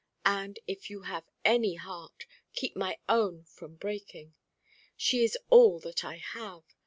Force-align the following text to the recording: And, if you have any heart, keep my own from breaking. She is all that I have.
And, 0.25 0.57
if 0.65 0.89
you 0.89 1.01
have 1.03 1.29
any 1.45 1.75
heart, 1.75 2.25
keep 2.53 2.75
my 2.75 2.97
own 3.07 3.43
from 3.43 3.75
breaking. 3.75 4.33
She 4.97 5.23
is 5.23 5.37
all 5.51 5.79
that 5.81 6.03
I 6.03 6.17
have. 6.17 6.63